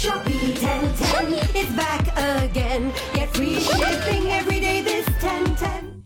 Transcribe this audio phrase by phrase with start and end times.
[0.00, 2.90] Shopee 1010 is back again.
[3.12, 6.04] Get free shipping every day this 1010.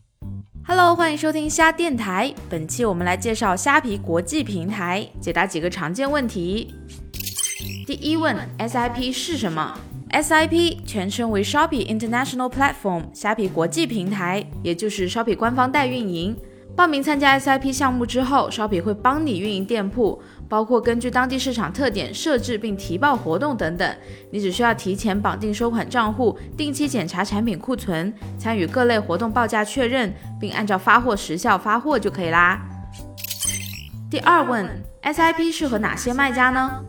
[0.66, 2.34] Hello，欢迎收听虾电台。
[2.50, 6.74] 本期我们来介绍虾皮国际平台，解答几个常见问题。
[7.86, 9.78] 第一问，SIP 是什么
[10.10, 16.36] ？SIP 全称为 Shopee International Platform，虾皮国际平台，也就是 Shopee 官方代运营。
[16.76, 23.96] 报名参加 SIP 项目之后，Shopee 会帮你运营店铺，包括根据当地市场特点设置并提报活动等等。
[24.32, 32.60] 你只需要提前绑定收款账户，定期检查产品库存，参与各类活动报价确认，并按照发货时效发货就可以啦。
[34.10, 34.68] 第二问
[35.02, 36.82] ，SIP 适合哪些卖家呢？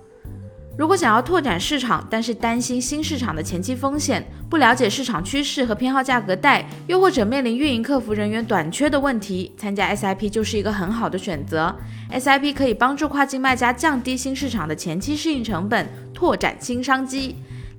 [0.78, 11.74] 如果想要拓展市场，但是担心新市场的前期风险，不了解市场趋势和偏好价格带，又或者面临运营客服人员短缺的问题，参加 SIP 就是一个很好的选择。
[12.12, 17.38] SIP 可以帮助跨境卖家降低新市场的前期适应成本，拓展新商机。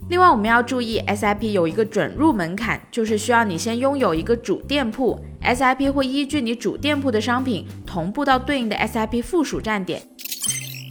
[0.09, 10.01] 另外，我们要注意，SIP 有一个准入门槛，就是需要你先拥有一个主店铺，SIP 会依据你主店铺的商品同步到对应的 SIP 附属站点。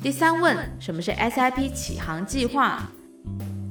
[0.06, 2.80] 第三问，什么是 SIP 启航计划？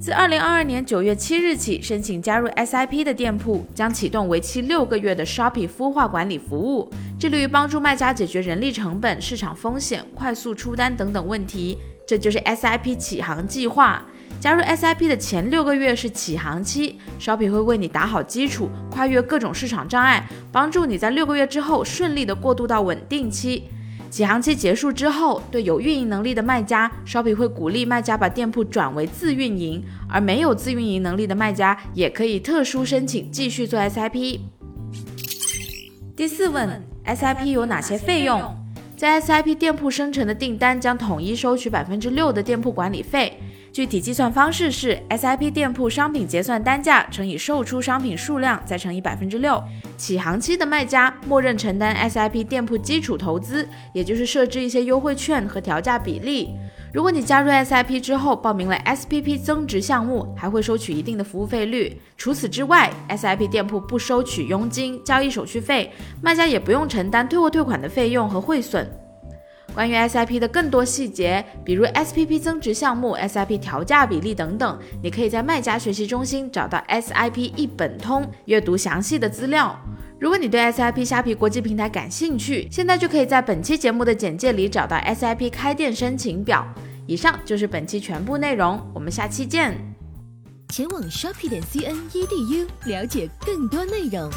[0.01, 6.91] 自二零二二年九月七日起，申请加入 SIP 的店铺将启动为期六个月的 Shopee 孵化管理服务，
[7.21, 11.79] 致力于帮助卖家解决人力成本、市场风险、快速出单等等问题。
[12.05, 14.05] 这就是 SIP 启航计划。
[14.41, 23.69] 加入 SIP 的前六个月是启航期，Shopee 会为你打好基础，跨越各种市场障碍，帮助你在六个月之后顺利的过渡到稳定期。
[24.15, 34.39] 启航期结束之后，对有运营能力的卖家，Shopee 会鼓励卖家把店铺转为自运营；而没有自运营能力的卖家，也可以特殊申请继续做 SIP。
[36.15, 38.41] 第四问，SIP 有哪些费用？
[38.97, 43.37] 在 SIP 店铺生成的订单将统一收取百分之六的店铺管理费。
[43.75, 49.61] 具体计算方式是 SIP 店铺商品结算单价乘以售出商品数量，再乘以百分之六。
[49.97, 56.51] 起航期的卖家默认承担 SIP 店铺基础投资，也就是设置一些优惠券和调价比例。
[56.93, 62.01] 如果你加入 SIP 之后报名了 SPP 增值项目，还会收取一定的服务费率。
[62.17, 65.91] 除此之外，SIP 店铺不收取佣金、交易手续费，
[66.23, 68.89] 卖家也不用承担退货退款的费用和汇损。
[69.75, 79.77] 关于 SIP 的更多细节，比如 SPP 增值项目、SIP 调价比例等等，你可以在卖家学习中心找到 SIP 一本通，阅读详细的资料。
[80.21, 86.65] 如果你对 SIP 虾皮国际平台感兴趣，现在就可以在本期节目的简介里找到 SIP 开店申请表。
[87.07, 89.77] 以上就是本期全部内容，我们下期见。
[90.69, 94.31] 前往 shopi 点 cnedu 了解更多内容。